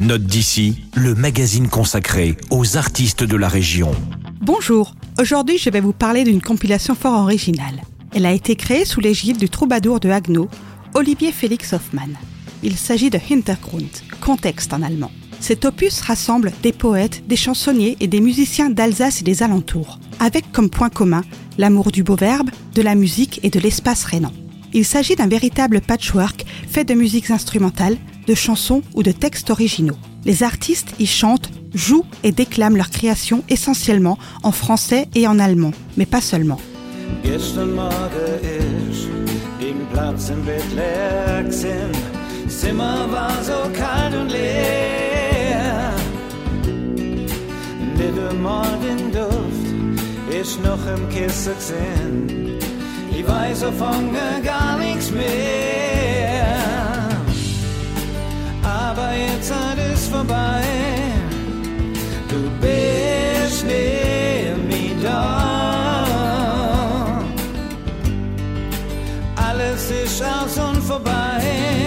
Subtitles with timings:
[0.00, 3.90] Note d'ici, le magazine consacré aux artistes de la région.
[4.40, 7.82] Bonjour, aujourd'hui je vais vous parler d'une compilation fort originale.
[8.14, 10.48] Elle a été créée sous l'égide du troubadour de Haguenau,
[10.94, 12.16] Olivier Félix Hoffmann.
[12.62, 13.90] Il s'agit de Hintergrund,
[14.20, 15.10] contexte en allemand.
[15.40, 20.52] Cet opus rassemble des poètes, des chansonniers et des musiciens d'Alsace et des alentours, avec
[20.52, 21.24] comme point commun
[21.58, 24.32] l'amour du beau verbe, de la musique et de l'espace rénan.
[24.72, 27.96] Il s'agit d'un véritable patchwork fait de musiques instrumentales,
[28.28, 29.96] de chansons ou de textes originaux.
[30.24, 35.72] Les artistes y chantent, jouent et déclament leurs créations essentiellement en français et en allemand,
[35.96, 36.60] mais pas seulement.
[58.98, 60.62] Deine Zeit ist vorbei.
[62.28, 66.14] Du bist nie da.
[69.36, 71.77] Alles ist aus und vorbei.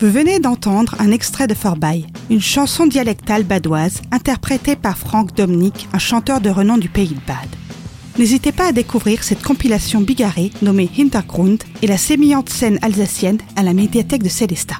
[0.00, 5.88] Vous venez d'entendre un extrait de Forbaille, une chanson dialectale badoise interprétée par Franck Dominic,
[5.94, 7.56] un chanteur de renom du pays de Bade.
[8.18, 13.62] N'hésitez pas à découvrir cette compilation bigarrée nommée Hintergrund et la sémillante scène alsacienne à
[13.62, 14.76] la médiathèque de Célestat.